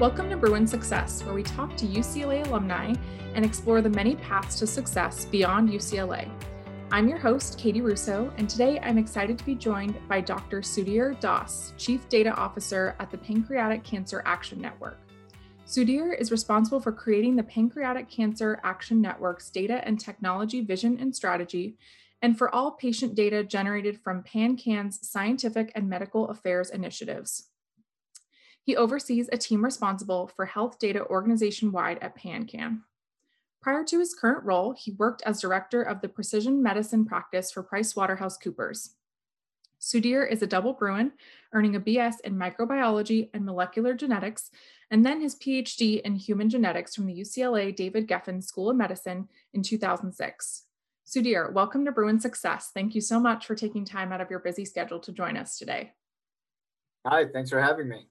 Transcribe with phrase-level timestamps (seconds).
[0.00, 2.94] Welcome to Bruin Success, where we talk to UCLA alumni
[3.34, 6.26] and explore the many paths to success beyond UCLA.
[6.90, 10.62] I'm your host, Katie Russo, and today I'm excited to be joined by Dr.
[10.62, 14.98] Sudhir Das, Chief Data Officer at the Pancreatic Cancer Action Network.
[15.66, 21.14] Sudhir is responsible for creating the Pancreatic Cancer Action Network's data and technology vision and
[21.14, 21.76] strategy,
[22.22, 27.49] and for all patient data generated from PanCan's scientific and medical affairs initiatives.
[28.70, 32.82] He oversees a team responsible for health data organization wide at PanCan.
[33.60, 37.64] Prior to his current role, he worked as director of the precision medicine practice for
[37.64, 38.90] PricewaterhouseCoopers.
[39.80, 41.10] Sudhir is a double Bruin,
[41.52, 44.52] earning a BS in microbiology and molecular genetics,
[44.88, 49.28] and then his PhD in human genetics from the UCLA David Geffen School of Medicine
[49.52, 50.66] in 2006.
[51.08, 52.70] Sudhir, welcome to Bruin Success.
[52.72, 55.58] Thank you so much for taking time out of your busy schedule to join us
[55.58, 55.94] today.
[57.04, 58.06] Hi, thanks for having me.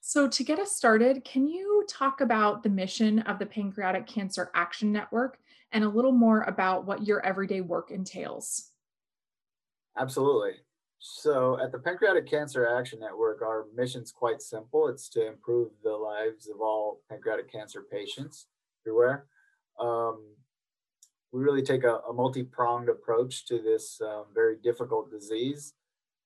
[0.00, 4.50] So, to get us started, can you talk about the mission of the Pancreatic Cancer
[4.54, 5.38] Action Network
[5.72, 8.70] and a little more about what your everyday work entails?
[9.98, 10.52] Absolutely.
[10.98, 15.70] So, at the Pancreatic Cancer Action Network, our mission is quite simple it's to improve
[15.82, 18.46] the lives of all pancreatic cancer patients
[18.82, 19.26] everywhere.
[19.78, 20.34] Um,
[21.32, 25.74] we really take a, a multi pronged approach to this um, very difficult disease.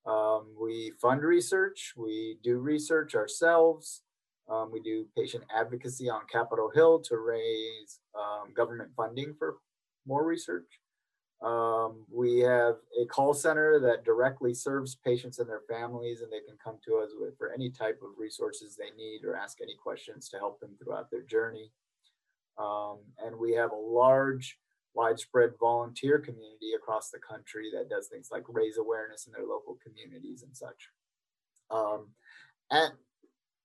[0.07, 4.03] Um, we fund research, we do research ourselves,
[4.51, 9.57] um, we do patient advocacy on Capitol Hill to raise um, government funding for
[10.07, 10.67] more research.
[11.43, 16.41] Um, we have a call center that directly serves patients and their families, and they
[16.41, 19.75] can come to us with, for any type of resources they need or ask any
[19.75, 21.71] questions to help them throughout their journey.
[22.59, 24.59] Um, and we have a large
[24.95, 29.77] widespread volunteer community across the country that does things like raise awareness in their local
[29.83, 30.89] communities and such.
[31.71, 32.09] Um,
[32.71, 32.93] at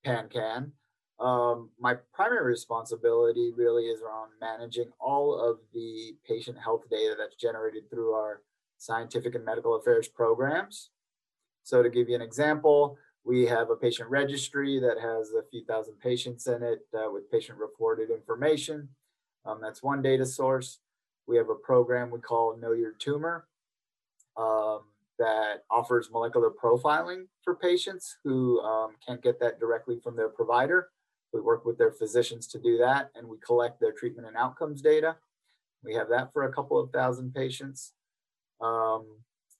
[0.06, 0.72] PanCan,
[1.20, 7.36] um, my primary responsibility really is around managing all of the patient health data that's
[7.36, 8.42] generated through our
[8.78, 10.92] scientific and medical affairs programs.
[11.64, 15.66] So, to give you an example, we have a patient registry that has a few
[15.66, 18.90] thousand patients in it uh, with patient reported information.
[19.46, 20.80] Um, that's one data source.
[21.30, 23.46] We have a program we call Know Your Tumor
[24.36, 24.80] um,
[25.20, 30.90] that offers molecular profiling for patients who um, can't get that directly from their provider.
[31.32, 34.82] We work with their physicians to do that, and we collect their treatment and outcomes
[34.82, 35.18] data.
[35.84, 37.94] We have that for a couple of thousand patients.
[38.60, 39.06] Um,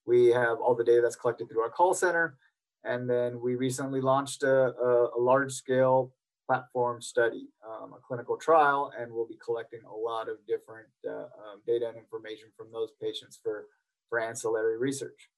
[0.08, 2.36] we have all the data that's collected through our call center.
[2.84, 6.14] And then we recently launched a, a, a large scale
[6.50, 11.30] platform study, um, a clinical trial, and we'll be collecting a lot of different uh,
[11.46, 13.68] um, data and information from those patients for,
[14.10, 15.30] for ancillary research.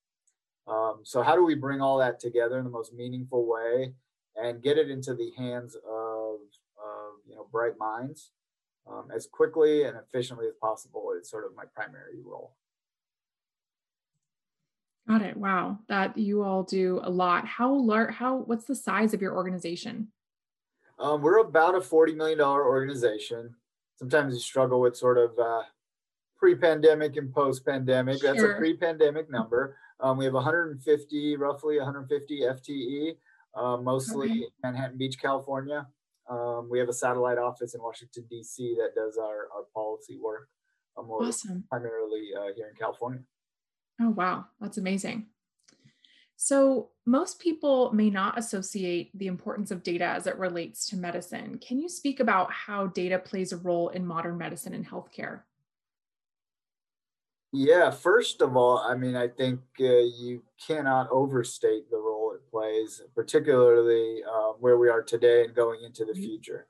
[0.67, 3.93] Um, so how do we bring all that together in the most meaningful way
[4.37, 6.35] and get it into the hands of,
[6.79, 8.31] of you know, bright minds
[8.89, 12.55] um, as quickly and efficiently as possible is sort of my primary role.
[15.09, 15.35] Got it.
[15.35, 17.45] Wow, that you all do a lot.
[17.45, 18.13] How large?
[18.13, 18.37] How?
[18.37, 20.07] What's the size of your organization?
[21.01, 23.55] Um, we're about a $40 million organization.
[23.97, 25.63] Sometimes you struggle with sort of uh,
[26.37, 28.21] pre pandemic and post pandemic.
[28.21, 28.33] Sure.
[28.33, 29.77] That's a pre pandemic number.
[29.99, 33.15] Um, we have 150, roughly 150 FTE,
[33.55, 34.45] uh, mostly okay.
[34.63, 35.87] Manhattan Beach, California.
[36.29, 38.75] Um, we have a satellite office in Washington, D.C.
[38.79, 40.49] that does our, our policy work.
[40.97, 41.63] Um, awesome.
[41.69, 43.21] Primarily uh, here in California.
[43.99, 44.45] Oh, wow.
[44.59, 45.27] That's amazing.
[46.43, 51.59] So, most people may not associate the importance of data as it relates to medicine.
[51.59, 55.41] Can you speak about how data plays a role in modern medicine and healthcare?
[57.53, 62.49] Yeah, first of all, I mean, I think uh, you cannot overstate the role it
[62.49, 66.23] plays, particularly uh, where we are today and going into the mm-hmm.
[66.23, 66.65] future.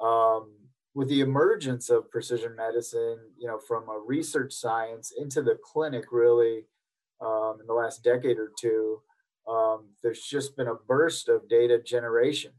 [0.00, 0.54] Um,
[0.94, 6.06] with the emergence of precision medicine, you know, from a research science into the clinic,
[6.12, 6.64] really
[7.24, 9.00] um, in the last decade or two,
[9.48, 12.52] um, there's just been a burst of data generation,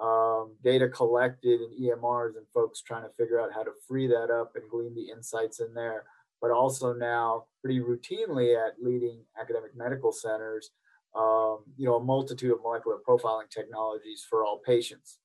[0.00, 4.30] um, data collected in EMRs, and folks trying to figure out how to free that
[4.30, 6.04] up and glean the insights in there.
[6.40, 10.70] But also now, pretty routinely at leading academic medical centers,
[11.14, 15.18] um, you know, a multitude of molecular profiling technologies for all patients.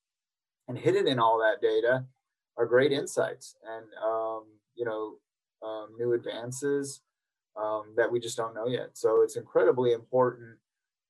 [0.67, 2.05] And hidden in all that data
[2.57, 4.43] are great insights and um,
[4.75, 5.15] you know
[5.67, 7.01] um, new advances
[7.57, 8.89] um, that we just don't know yet.
[8.93, 10.57] So it's incredibly important,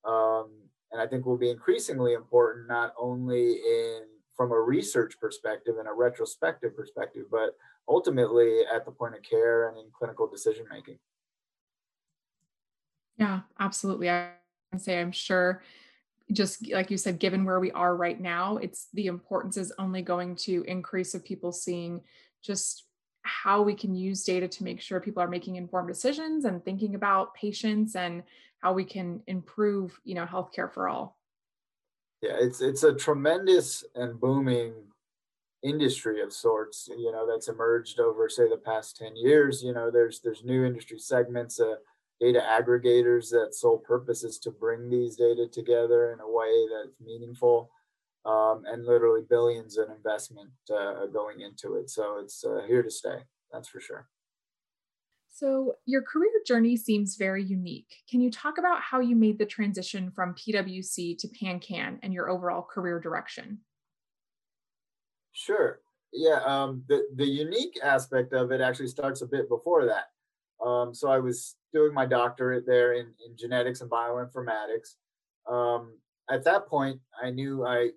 [0.04, 0.50] um,
[0.92, 4.02] and I think will be increasingly important not only in
[4.36, 7.56] from a research perspective and a retrospective perspective, but
[7.88, 10.98] ultimately at the point of care and in clinical decision making.
[13.18, 14.10] Yeah, absolutely.
[14.10, 14.32] I
[14.72, 15.64] can say I'm sure
[16.32, 20.02] just like you said, given where we are right now, it's the importance is only
[20.02, 22.02] going to increase of people seeing
[22.44, 22.85] just
[23.26, 26.96] how we can use data to make sure people are making informed decisions and thinking
[26.96, 28.24] about patients and
[28.60, 31.18] how we can improve, you know, healthcare for all.
[32.22, 34.74] Yeah, it's it's a tremendous and booming
[35.64, 39.64] industry of sorts, you know, that's emerged over say the past 10 years.
[39.64, 41.76] You know, there's there's new industry segments, uh,
[42.22, 46.96] data aggregators that sole purpose is to bring these data together in a way that's
[47.04, 47.72] meaningful.
[48.26, 51.92] Um, and literally billions in investment uh, going into it.
[51.92, 53.20] So it's uh, here to stay,
[53.52, 54.08] that's for sure.
[55.36, 57.94] So, your career journey seems very unique.
[58.10, 62.30] Can you talk about how you made the transition from PwC to PanCan and your
[62.30, 63.60] overall career direction?
[65.34, 65.82] Sure.
[66.14, 66.40] Yeah.
[66.46, 70.66] Um, the the unique aspect of it actually starts a bit before that.
[70.66, 74.96] Um, so I was doing my doctorate there in, in genetics and bioinformatics.
[75.52, 75.98] Um,
[76.30, 77.90] at that point, I knew I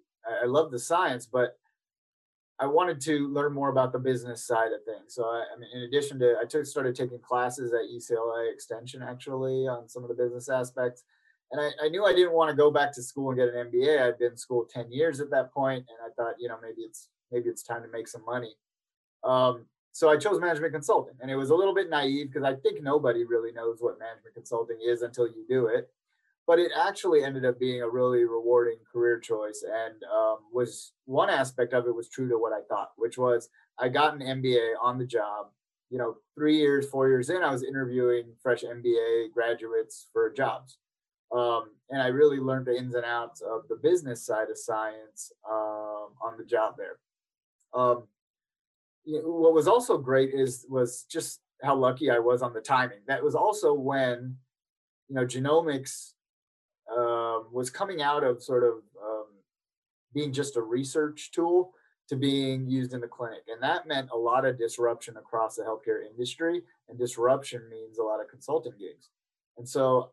[0.43, 1.59] I love the science, but
[2.61, 5.15] I wanted to learn more about the business side of things.
[5.15, 9.03] So I, I mean, in addition to, I took started taking classes at UCLA Extension
[9.03, 11.05] actually on some of the business aspects,
[11.53, 13.71] and I, I knew I didn't want to go back to school and get an
[13.71, 14.03] MBA.
[14.03, 16.83] I'd been in school ten years at that point, and I thought, you know, maybe
[16.83, 18.55] it's maybe it's time to make some money.
[19.25, 22.55] Um, so I chose management consulting, and it was a little bit naive because I
[22.55, 25.91] think nobody really knows what management consulting is until you do it
[26.49, 31.29] but it actually ended up being a really rewarding career choice and um, was one
[31.29, 34.73] aspect of it was true to what i thought which was i got an mba
[34.83, 35.49] on the job
[35.91, 40.79] you know three years four years in i was interviewing fresh mba graduates for jobs.
[41.31, 45.31] Um, and i really learned the ins and outs of the business side of science
[45.49, 46.99] um, on the job there.
[47.75, 48.05] Um,
[49.05, 53.01] what was also great is was just how lucky i was on the timing.
[53.07, 54.37] That was also when
[55.09, 56.13] you know genomics
[56.97, 59.27] um, was coming out of sort of um,
[60.15, 61.73] being just a research tool
[62.09, 63.43] to being used in the clinic.
[63.49, 66.63] And that meant a lot of disruption across the healthcare industry.
[66.89, 69.11] And disruption means a lot of consulting gigs.
[69.59, 70.13] And so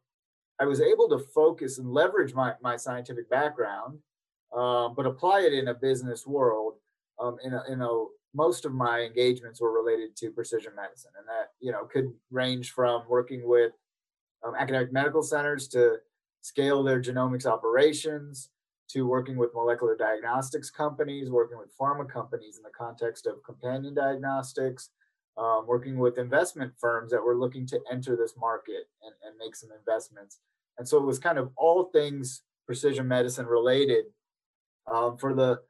[0.60, 4.00] I was able to focus and leverage my, my scientific background,
[4.56, 6.74] um, but apply it in a business world.
[7.18, 11.12] Um, in, a, in a, most of my engagements were related to precision medicine.
[11.18, 13.72] And that, you know, could range from working with
[14.46, 15.96] um, academic medical centers to
[16.46, 18.52] scale their genomics operations
[18.88, 23.96] to working with molecular diagnostics companies, working with pharma companies in the context of companion
[23.96, 24.92] diagnostics,
[25.40, 29.56] um, working with investment firms that were looking to enter this market and, and make
[29.56, 30.38] some investments.
[30.78, 34.06] And so it was kind of all things precision medicine related
[34.86, 35.62] um, for the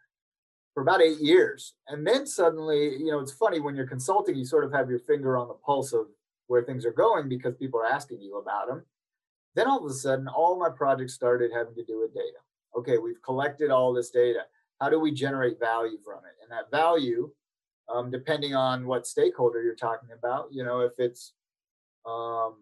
[0.73, 1.75] for about eight years.
[1.87, 4.99] And then suddenly, you know, it's funny when you're consulting, you sort of have your
[4.99, 6.07] finger on the pulse of
[6.47, 8.83] where things are going because people are asking you about them.
[9.55, 12.39] Then all of a sudden, all my projects started having to do with data.
[12.77, 14.41] Okay, we've collected all this data.
[14.81, 16.35] How do we generate value from it?
[16.41, 17.31] And that value,
[17.87, 21.33] um, depending on what stakeholder you're talking about, you know, if it's
[22.05, 22.55] um,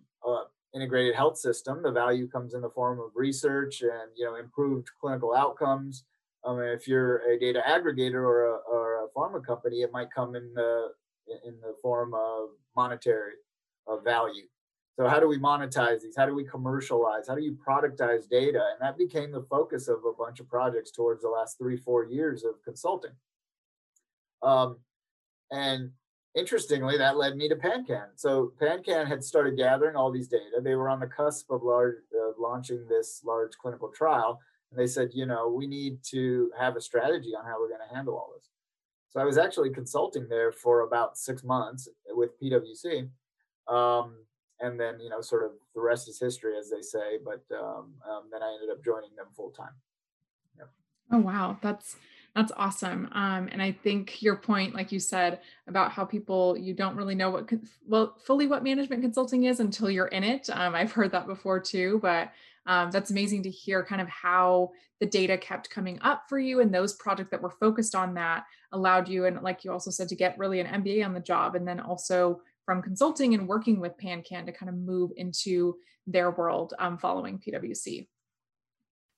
[0.74, 4.90] integrated health system, the value comes in the form of research and you know improved
[5.00, 6.04] clinical outcomes.
[6.46, 10.36] Um, if you're a data aggregator or a, or a pharma company, it might come
[10.36, 10.90] in the
[11.46, 13.34] in the form of monetary
[13.88, 14.48] of value.
[14.96, 16.16] So how do we monetize these?
[16.16, 17.28] How do we commercialize?
[17.28, 18.64] How do you productize data?
[18.72, 22.06] And that became the focus of a bunch of projects towards the last three, four
[22.06, 23.12] years of consulting.
[24.44, 24.78] Um,
[25.50, 25.92] and
[26.36, 28.10] interestingly, that led me to PanCan.
[28.16, 30.62] So PanCan had started gathering all these data.
[30.62, 34.40] They were on the cusp of large, uh, launching this large clinical trial.
[34.70, 37.88] And they said, you know, we need to have a strategy on how we're going
[37.88, 38.50] to handle all this.
[39.10, 43.10] So I was actually consulting there for about six months with PwC.
[43.68, 44.16] Um,
[44.60, 47.94] and then you know sort of the rest is history as they say but um,
[48.10, 49.74] um, then i ended up joining them full time.
[51.14, 51.58] Oh wow.
[51.62, 51.96] That's
[52.36, 53.08] that's awesome.
[53.12, 57.16] Um, and i think your point like you said about how people you don't really
[57.16, 57.52] know what
[57.88, 60.50] well fully what management consulting is until you're in it.
[60.52, 62.32] Um, i've heard that before too but
[62.66, 66.62] um, that's amazing to hear kind of how the data kept coming up for you
[66.62, 70.08] and those projects that were focused on that allowed you and like you also said
[70.10, 73.80] to get really an mba on the job and then also from consulting and working
[73.80, 75.76] with PanCan to kind of move into
[76.08, 78.08] their world um, following PwC.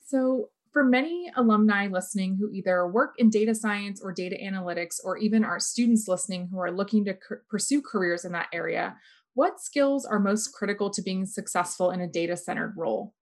[0.06, 5.18] So, for many alumni listening who either work in data science or data analytics, or
[5.18, 7.18] even our students listening who are looking to
[7.50, 8.98] pursue careers in that area,
[9.36, 13.14] what skills are most critical to being successful in a data centered role?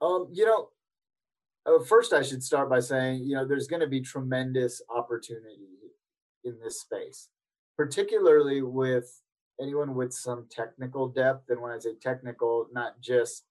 [0.00, 0.70] Um, you know,
[1.66, 5.68] uh, first I should start by saying, you know, there's going to be tremendous opportunity
[6.44, 7.28] in this space
[7.76, 9.20] particularly with
[9.60, 11.50] anyone with some technical depth.
[11.50, 13.44] And when I say technical, not just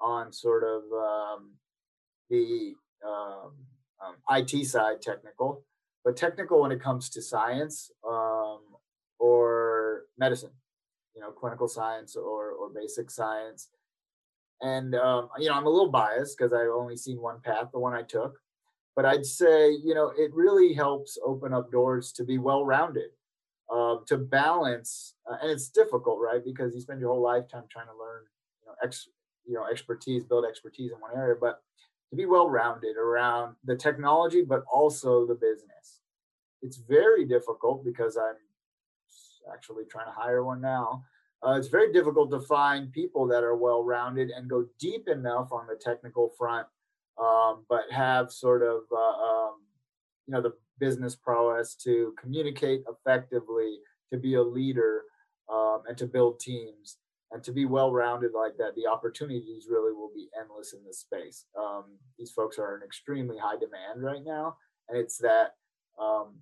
[0.00, 1.52] on sort of um,
[2.30, 2.74] the
[3.06, 3.52] um,
[4.04, 5.64] um, IT side, technical,
[6.04, 8.60] but technical when it comes to science um,
[9.18, 10.50] or medicine,
[11.14, 13.68] you know, clinical science or or basic science.
[14.60, 17.78] And um, you know, I'm a little biased because I've only seen one path, the
[17.78, 18.38] one I took.
[18.96, 23.10] But I'd say, you know, it really helps open up doors to be well-rounded,
[23.72, 26.44] uh, to balance, uh, and it's difficult, right?
[26.44, 28.22] Because you spend your whole lifetime trying to learn,
[28.60, 29.08] you know, ex,
[29.46, 31.62] you know, expertise, build expertise in one area, but
[32.10, 36.00] to be well-rounded around the technology, but also the business.
[36.62, 38.36] It's very difficult because I'm
[39.52, 41.04] actually trying to hire one now
[41.44, 45.52] uh, it's very difficult to find people that are well rounded and go deep enough
[45.52, 46.66] on the technical front,
[47.20, 49.54] um, but have sort of uh, um,
[50.26, 53.78] you know the business prowess to communicate effectively,
[54.12, 55.02] to be a leader,
[55.52, 56.98] um, and to build teams.
[57.32, 61.00] And to be well rounded like that, the opportunities really will be endless in this
[61.00, 61.46] space.
[61.58, 64.56] Um, these folks are in extremely high demand right now,
[64.88, 65.54] and it's that
[66.00, 66.36] um,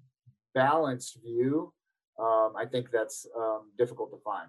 [0.55, 1.73] balanced view.
[2.19, 3.27] Um, I think that's
[3.79, 4.49] difficult to find.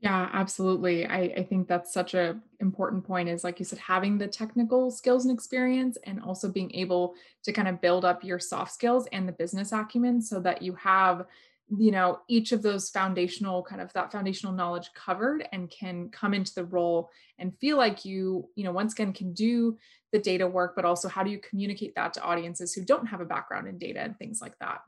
[0.00, 1.06] Yeah, absolutely.
[1.06, 4.90] I, I think that's such a important point is like you said, having the technical
[4.90, 7.14] skills and experience and also being able
[7.44, 10.74] to kind of build up your soft skills and the business acumen so that you
[10.76, 11.26] have,
[11.68, 16.32] you know, each of those foundational kind of that foundational knowledge covered and can come
[16.32, 19.76] into the role and feel like you, you know, once again can do
[20.12, 23.20] the data work, but also how do you communicate that to audiences who don't have
[23.20, 24.80] a background in data and things like that?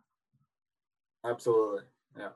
[1.23, 1.83] Absolutely.
[2.17, 2.31] Yeah.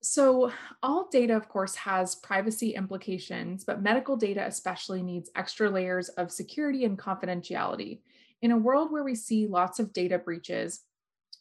[0.00, 0.52] So,
[0.82, 6.30] all data, of course, has privacy implications, but medical data especially needs extra layers of
[6.30, 8.00] security and confidentiality.
[8.40, 10.82] In a world where we see lots of data breaches,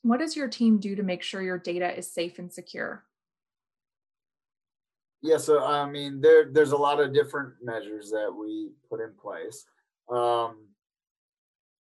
[0.01, 3.03] what does your team do to make sure your data is safe and secure?
[5.21, 9.13] Yeah, so I mean, there there's a lot of different measures that we put in
[9.13, 9.65] place.
[10.09, 10.67] Um,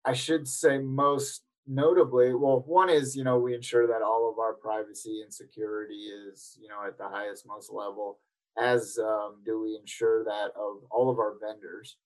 [0.04, 4.38] I should say most notably, well, one is, you know, we ensure that all of
[4.38, 8.18] our privacy and security is, you know, at the highest, most level,
[8.58, 11.96] as um, do we ensure that of all of our vendors.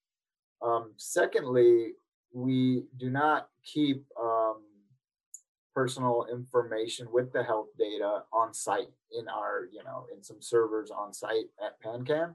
[0.62, 1.92] Um, secondly,
[2.33, 4.62] we do not keep um,
[5.75, 10.90] personal information with the health data on site in our, you know, in some servers
[10.90, 12.35] on site at PanCan.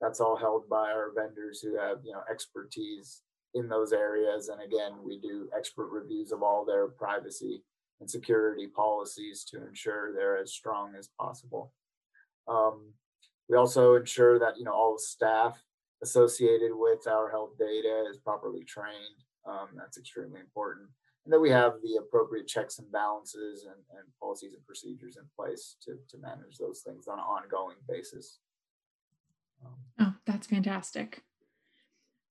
[0.00, 3.22] That's all held by our vendors who have, you know, expertise
[3.56, 4.48] in those areas.
[4.48, 7.62] And again, we do expert reviews of all their privacy
[8.00, 11.72] and security policies to ensure they're as strong as possible.
[12.46, 12.92] Um,
[13.48, 15.60] we also ensure that you know all staff
[16.02, 19.24] associated with our health data is properly trained.
[19.48, 20.88] Um, that's extremely important,
[21.24, 25.24] and that we have the appropriate checks and balances and, and policies and procedures in
[25.34, 28.38] place to to manage those things on an ongoing basis.
[29.64, 31.22] Um, oh, that's fantastic.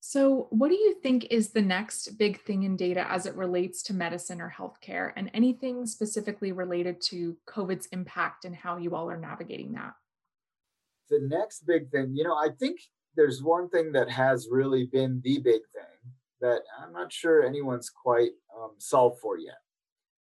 [0.08, 3.82] So, what do you think is the next big thing in data as it relates
[3.82, 9.10] to medicine or healthcare, and anything specifically related to COVID's impact and how you all
[9.10, 9.94] are navigating that?
[11.10, 12.78] The next big thing, you know, I think
[13.16, 17.90] there's one thing that has really been the big thing that I'm not sure anyone's
[17.90, 19.58] quite um, solved for yet.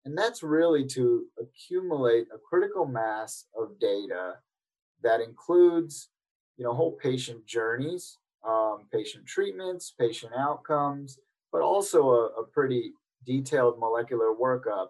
[0.04, 4.34] And that's really to accumulate a critical mass of data
[5.02, 6.10] that includes,
[6.56, 8.16] you know, whole patient journeys
[8.46, 11.18] um, patient treatments, patient outcomes,
[11.52, 12.92] but also a, a pretty
[13.24, 14.88] detailed molecular workup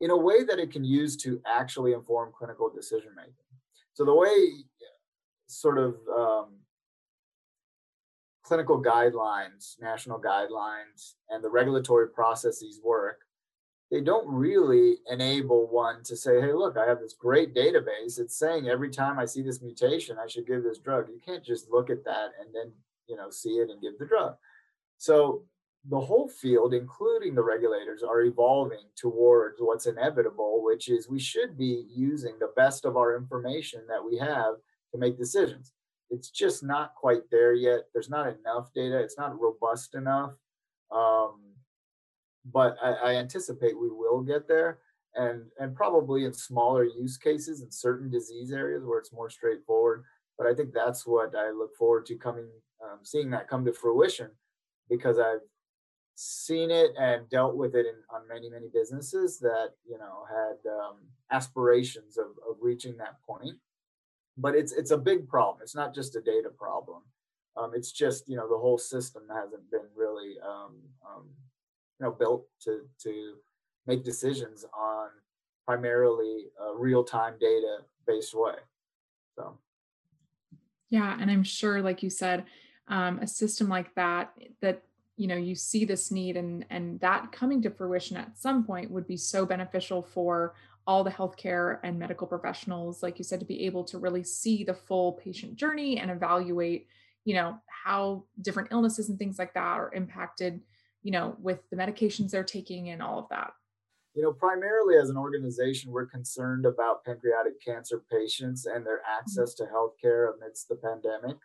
[0.00, 3.34] in a way that it can use to actually inform clinical decision making.
[3.94, 4.64] So the way
[5.46, 6.58] sort of um,
[8.42, 13.05] clinical guidelines, national guidelines, and the regulatory processes work,
[13.90, 18.18] they don't really enable one to say, hey, look, I have this great database.
[18.18, 21.08] It's saying every time I see this mutation, I should give this drug.
[21.08, 22.72] You can't just look at that and then
[23.06, 24.34] you know see it and give the drug.
[24.98, 25.44] So
[25.88, 31.56] the whole field including the regulators are evolving towards what's inevitable which is we should
[31.56, 34.54] be using the best of our information that we have
[34.92, 35.72] to make decisions.
[36.10, 37.84] It's just not quite there yet.
[37.92, 38.98] There's not enough data.
[38.98, 40.32] It's not robust enough.
[40.90, 41.40] Um,
[42.52, 44.78] but I, I anticipate we will get there.
[45.14, 50.04] And and probably in smaller use cases in certain disease areas where it's more straightforward.
[50.36, 52.48] But i think that's what i look forward to coming
[52.84, 54.30] um, seeing that come to fruition
[54.88, 55.40] because I've
[56.14, 60.70] seen it and dealt with it in, on many many businesses that you know had
[60.70, 60.96] um,
[61.30, 63.56] aspirations of, of reaching that point.
[64.38, 65.62] But it's it's a big problem.
[65.62, 67.02] It's not just a data problem.
[67.56, 70.76] Um, it's just you know the whole system hasn't been really um,
[71.06, 71.28] um,
[72.00, 73.34] know built to to
[73.86, 75.08] make decisions on
[75.64, 78.54] primarily a real-time data based way
[79.36, 79.58] so.
[80.90, 82.44] Yeah, and I'm sure, like you said,
[82.88, 84.82] um, a system like that, that
[85.16, 88.90] you know, you see this need and and that coming to fruition at some point
[88.90, 90.54] would be so beneficial for
[90.86, 94.62] all the healthcare and medical professionals, like you said, to be able to really see
[94.62, 96.86] the full patient journey and evaluate,
[97.24, 100.60] you know, how different illnesses and things like that are impacted,
[101.06, 103.52] you know, with the medications they're taking and all of that.
[104.14, 109.18] You know, primarily as an organization, we're concerned about pancreatic cancer patients and their Mhm.
[109.18, 111.36] access to healthcare amidst the pandemic.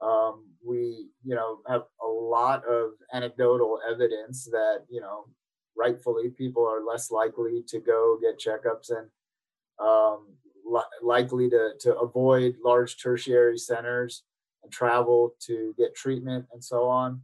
[0.00, 5.18] Um, we, you know, have a lot of anecdotal evidence that, you know,
[5.76, 9.10] rightfully people are less likely to go get checkups and
[9.78, 14.24] um, li- likely to, to avoid large tertiary centers
[14.62, 17.22] and travel to get treatment and so on.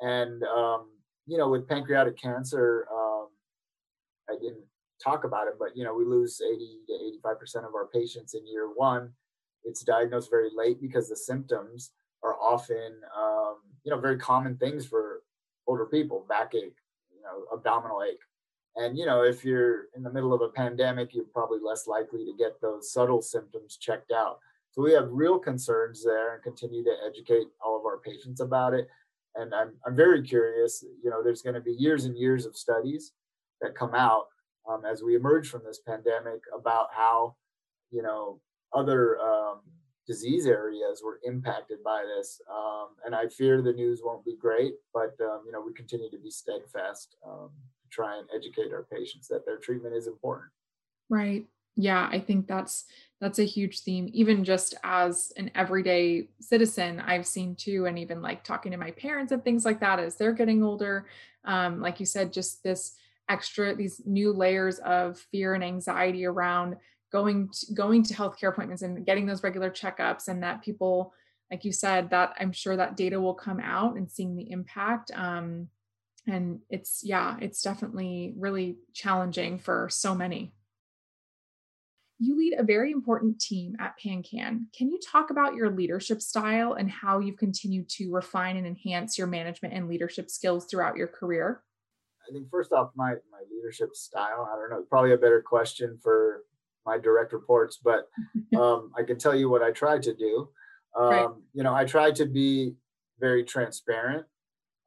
[0.00, 0.90] And, um,
[1.26, 3.28] you know, with pancreatic cancer, um,
[4.28, 4.64] I didn't
[5.02, 8.46] talk about it, but, you know, we lose 80 to 85% of our patients in
[8.46, 9.10] year one.
[9.64, 14.86] It's diagnosed very late because the symptoms are often, um, you know, very common things
[14.86, 15.22] for
[15.66, 16.76] older people, backache,
[17.14, 18.18] you know, abdominal ache.
[18.76, 22.24] And, you know, if you're in the middle of a pandemic, you're probably less likely
[22.24, 24.38] to get those subtle symptoms checked out.
[24.70, 28.72] So we have real concerns there and continue to educate all of our patients about
[28.72, 28.88] it.
[29.34, 32.56] And I'm, I'm very curious, you know, there's going to be years and years of
[32.56, 33.12] studies
[33.60, 34.26] that come out
[34.68, 37.36] um, as we emerge from this pandemic about how,
[37.90, 38.40] you know,
[38.74, 39.60] other um,
[40.06, 42.40] disease areas were impacted by this.
[42.50, 46.10] Um, and I fear the news won't be great, but um, you know we continue
[46.10, 47.50] to be steadfast um,
[47.82, 50.50] to try and educate our patients that their treatment is important.
[51.08, 51.46] Right.
[51.76, 52.84] Yeah, I think that's
[53.22, 54.10] that's a huge theme.
[54.12, 58.90] Even just as an everyday citizen, I've seen too, and even like talking to my
[58.90, 61.06] parents and things like that as they're getting older.
[61.44, 62.96] Um, like you said, just this
[63.28, 66.76] extra, these new layers of fear and anxiety around
[67.12, 71.14] going to, going to healthcare appointments and getting those regular checkups, and that people,
[71.48, 75.12] like you said, that I'm sure that data will come out and seeing the impact.
[75.14, 75.68] Um,
[76.26, 80.54] and it's yeah, it's definitely really challenging for so many.
[82.22, 84.66] You lead a very important team at PanCan.
[84.72, 89.18] Can you talk about your leadership style and how you've continued to refine and enhance
[89.18, 91.64] your management and leadership skills throughout your career?
[92.28, 94.48] I think first off, my my leadership style.
[94.48, 96.44] I don't know, probably a better question for
[96.86, 98.08] my direct reports, but
[98.56, 100.48] um, I can tell you what I tried to do.
[100.96, 101.24] right.
[101.24, 102.76] Um, you know, I tried to be
[103.18, 104.26] very transparent.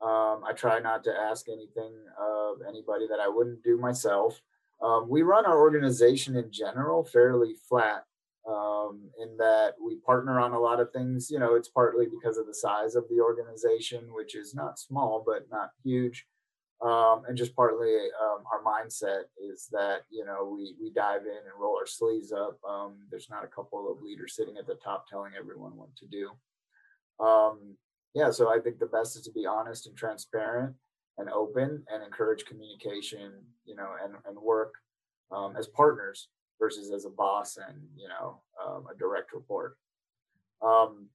[0.02, 4.40] Um, I try not to ask anything of anybody that I wouldn't do myself.
[4.82, 8.04] Um, we run our organization in general fairly flat
[8.48, 11.30] um, in that we partner on a lot of things.
[11.32, 15.24] You know, it's partly because of the size of the organization, which is not small,
[15.26, 16.26] but not huge
[16.82, 21.38] um, and just partly um, our mindset is that you know we we dive in
[21.38, 22.60] and roll our sleeves up.
[22.68, 26.06] Um, there's not a couple of leaders sitting at the top telling everyone what to
[26.06, 26.32] do.
[27.26, 27.78] Um,
[28.14, 30.76] yeah, so I think the best is to be honest and transparent
[31.18, 33.32] and open and encourage communication.
[33.66, 34.74] You know, and and work
[35.32, 39.78] um, as partners versus as a boss and you know um, a direct report.
[40.62, 41.08] Um,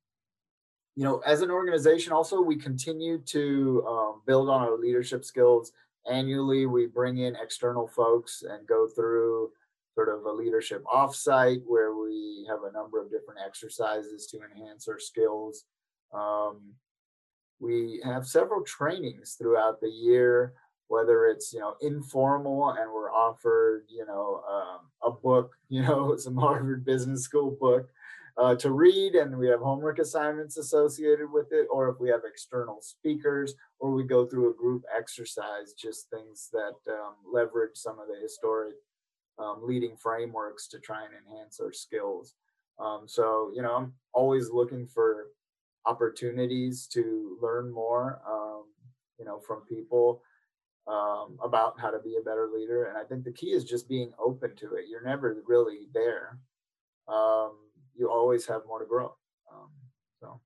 [0.97, 5.73] you know, as an organization, also we continue to um, build on our leadership skills.
[6.11, 9.51] Annually, we bring in external folks and go through
[9.95, 14.89] sort of a leadership offsite where we have a number of different exercises to enhance
[14.89, 15.65] our skills.
[16.13, 16.75] Um,
[17.61, 20.55] we have several trainings throughout the year,
[20.89, 26.17] whether it's you know informal and we're offered you know um, a book, you know
[26.17, 27.89] some Harvard Business School book
[28.37, 32.23] uh, to read, and we have homework assignments associated with it, or if we have
[32.25, 37.99] external speakers, or we go through a group exercise, just things that um, leverage some
[37.99, 38.75] of the historic
[39.39, 42.35] um, leading frameworks to try and enhance our skills.
[42.79, 45.27] Um, so, you know, I'm always looking for
[45.87, 48.65] opportunities to learn more, um,
[49.19, 50.23] you know, from people
[50.87, 52.85] um, about how to be a better leader.
[52.87, 54.87] And I think the key is just being open to it.
[54.89, 56.39] You're never really there.
[57.09, 57.53] Um,
[57.95, 59.15] you always have more to grow.
[59.53, 59.71] Um,
[60.21, 60.41] so,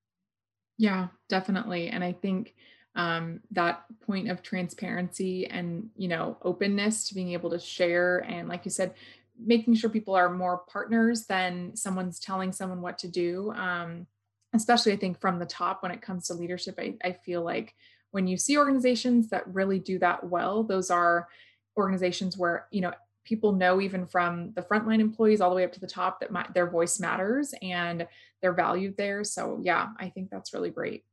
[0.77, 1.89] Yeah, definitely.
[1.89, 2.55] And I think
[2.97, 8.49] um, that point of transparency and you know openness to being able to share and
[8.49, 8.95] like you said
[9.37, 14.07] making sure people are more partners than someone's telling someone what to do um,
[14.55, 17.75] especially i think from the top when it comes to leadership I, I feel like
[18.11, 21.29] when you see organizations that really do that well those are
[21.77, 22.93] organizations where you know
[23.25, 26.31] people know even from the frontline employees all the way up to the top that
[26.31, 28.07] my, their voice matters and
[28.41, 31.05] they're valued there so yeah i think that's really great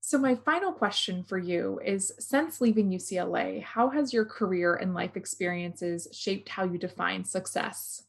[0.00, 4.94] so, my final question for you is Since leaving UCLA, how has your career and
[4.94, 8.04] life experiences shaped how you define success?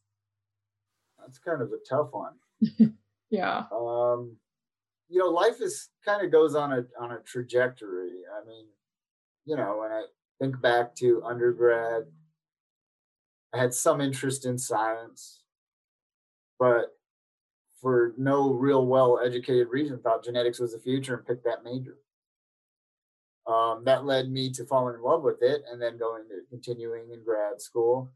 [1.20, 2.34] that's kind of a tough one.
[3.30, 3.64] Yeah.
[3.72, 4.38] Um,
[5.08, 8.22] you know, life is kind of goes on a on a trajectory.
[8.36, 8.66] I mean,
[9.46, 10.06] you know, when I
[10.40, 12.04] think back to undergrad,
[13.54, 15.42] I had some interest in science,
[16.60, 16.96] but
[17.82, 21.98] for no real well educated reason, thought genetics was the future and picked that major.
[23.48, 27.10] Um, that led me to falling in love with it and then going to continuing
[27.12, 28.12] in grad school.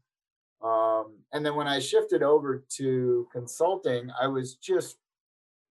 [0.62, 4.98] Um, and then when I shifted over to consulting, I was just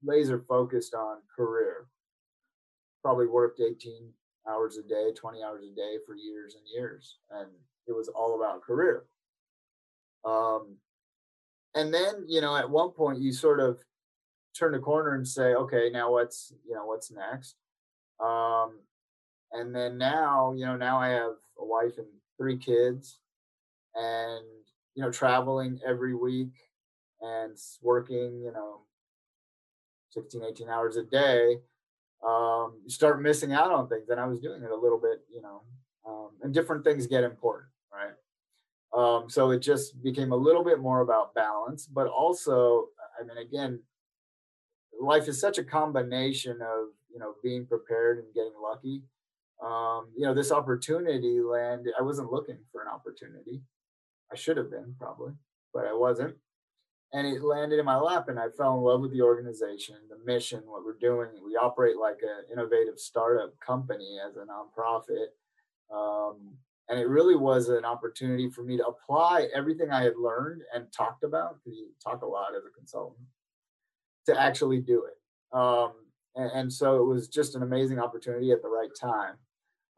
[0.04, 1.88] laser focused on career.
[3.02, 4.10] Probably worked 18
[4.48, 7.18] hours a day, 20 hours a day for years and years.
[7.32, 7.50] And
[7.88, 9.06] it was all about career.
[10.26, 10.78] Um,
[11.76, 13.80] and then, you know, at one point you sort of
[14.58, 17.56] turn the corner and say, okay, now what's, you know, what's next?
[18.20, 18.80] Um,
[19.52, 23.20] and then now, you know, now I have a wife and three kids
[23.96, 24.46] and,
[24.96, 26.54] you know, traveling every week
[27.22, 28.82] and working, you know,
[30.14, 31.58] 16, 18 hours a day,
[32.26, 34.10] um, you start missing out on things.
[34.10, 35.62] And I was doing it a little bit, you know,
[36.08, 38.14] um, and different things get important, right?
[38.94, 42.88] Um, so it just became a little bit more about balance, but also,
[43.20, 43.80] I mean, again,
[45.00, 49.02] life is such a combination of, you know, being prepared and getting lucky.
[49.64, 53.62] Um, you know, this opportunity landed, I wasn't looking for an opportunity.
[54.32, 55.34] I should have been probably,
[55.74, 56.36] but I wasn't
[57.14, 60.18] and it landed in my lap and i fell in love with the organization the
[60.26, 61.30] mission what we're doing.
[61.46, 65.28] We operate like an innovative startup company as a nonprofit
[65.94, 66.56] um,
[66.90, 70.92] and it really was an opportunity for me to apply everything i had learned and
[70.92, 73.28] talked about because you talk a lot as a consultant
[74.26, 75.58] to actually do it.
[75.58, 75.92] Um,
[76.36, 79.36] and, and, so it was just an amazing opportunity at the right time.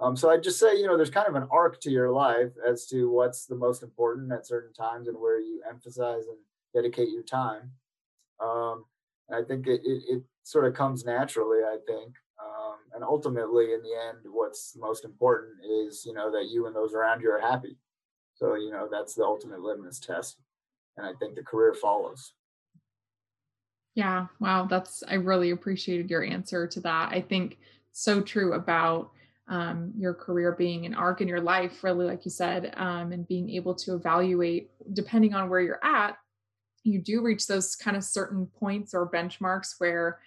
[0.01, 2.51] Um, so i'd just say you know there's kind of an arc to your life
[2.69, 6.37] as to what's the most important at certain times and where you emphasize and
[6.75, 7.71] dedicate your time.
[8.43, 8.85] Um,
[9.31, 12.13] I think it, it, it, sort of comes naturally, I think.
[12.39, 16.75] Um, and ultimately, in the end, what's most important is, you know, that you and
[16.75, 17.77] those around you are happy.
[18.35, 20.37] So, you know, that's the ultimate litmus test.
[20.97, 22.33] And I think the career follows.
[23.95, 24.27] Yeah.
[24.39, 24.67] Wow.
[24.69, 27.11] That's, I really appreciated your answer to that.
[27.11, 27.57] I think
[27.91, 29.09] so true about
[29.47, 33.27] um, your career being an arc in your life, really, like you said, um, and
[33.27, 36.17] being able to evaluate, depending on where you're at,
[36.85, 40.19] you do reach those kind of certain points or benchmarks where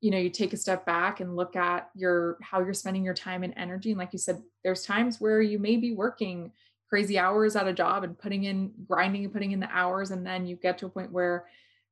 [0.00, 3.14] you know you take a step back and look at your how you're spending your
[3.14, 6.50] time and energy and like you said there's times where you may be working
[6.88, 10.26] crazy hours at a job and putting in grinding and putting in the hours and
[10.26, 11.46] then you get to a point where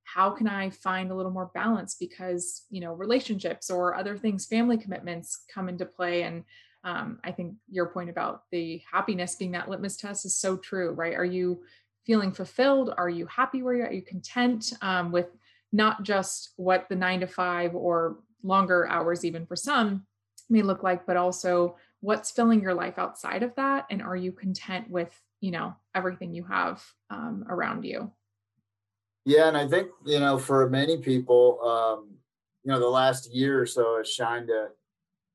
[0.04, 1.96] how can i find a little more balance?
[1.98, 6.44] Because you know relationships or other things family commitments come into play and
[6.84, 10.90] um, i think your point about the happiness being that litmus test is so true
[10.92, 11.14] right?
[11.14, 11.62] Are you
[12.06, 12.92] feeling fulfilled?
[12.96, 13.92] Are you happy where you're at?
[13.92, 15.26] Are you content um, with
[15.72, 20.06] not just what the nine to five or longer hours, even for some,
[20.48, 23.86] may look like, but also what's filling your life outside of that?
[23.90, 28.12] And are you content with, you know, everything you have um, around you?
[29.24, 29.48] Yeah.
[29.48, 32.10] And I think, you know, for many people, um,
[32.62, 34.68] you know, the last year or so has shined a,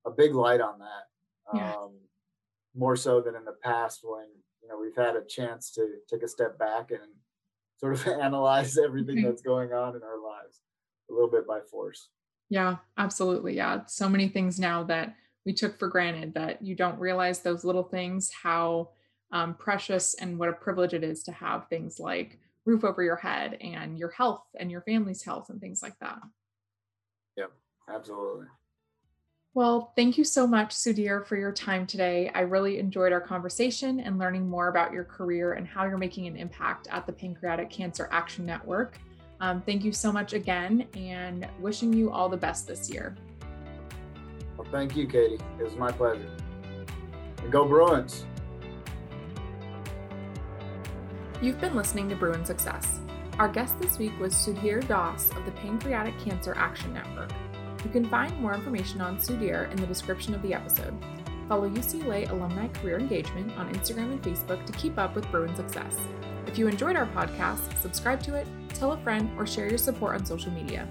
[0.06, 1.58] a big light on that.
[1.58, 1.74] Yeah.
[1.74, 1.94] Um,
[2.76, 4.28] more so than in the past when
[4.62, 7.02] you know we've had a chance to take a step back and
[7.80, 9.26] sort of analyze everything mm-hmm.
[9.26, 10.62] that's going on in our lives
[11.10, 12.10] a little bit by force.
[12.50, 13.56] Yeah absolutely.
[13.56, 17.64] Yeah so many things now that we took for granted that you don't realize those
[17.64, 18.90] little things how
[19.32, 23.16] um, precious and what a privilege it is to have things like roof over your
[23.16, 26.20] head and your health and your family's health and things like that.
[27.38, 27.52] Yep
[27.90, 28.46] absolutely
[29.56, 32.32] well, thank you so much, Sudhir, for your time today.
[32.36, 36.28] I really enjoyed our conversation and learning more about your career and how you're making
[36.28, 39.00] an impact at the Pancreatic Cancer Action Network.
[39.42, 43.16] Um, thank you so much again and wishing you all the best this year.
[44.56, 45.40] Well, thank you, Katie.
[45.58, 46.30] It was my pleasure.
[47.42, 48.26] And go Bruins.
[51.42, 53.00] You've been listening to Bruin Success.
[53.40, 57.32] Our guest this week was Sudhir Das of the Pancreatic Cancer Action Network.
[57.84, 60.94] You can find more information on Sudhir in the description of the episode.
[61.48, 65.96] Follow UCLA Alumni Career Engagement on Instagram and Facebook to keep up with Bruin success.
[66.46, 70.16] If you enjoyed our podcast, subscribe to it, tell a friend, or share your support
[70.16, 70.88] on social media.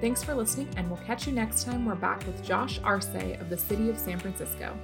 [0.00, 1.86] Thanks for listening, and we'll catch you next time.
[1.86, 4.76] We're back with Josh Arce of the City of San Francisco.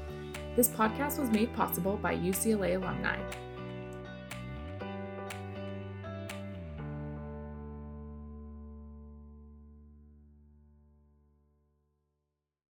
[0.56, 3.18] This podcast was made possible by UCLA alumni.